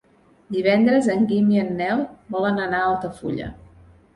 Divendres 0.55 1.09
en 1.15 1.27
Guim 1.33 1.51
i 1.57 1.61
en 1.65 1.69
Nel 1.81 2.03
volen 2.37 2.59
anar 2.65 2.81
a 2.87 2.89
Altafulla. 2.95 3.53